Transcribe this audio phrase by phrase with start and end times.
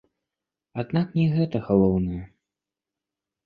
[0.83, 2.21] Аднак не гэта галоўнае.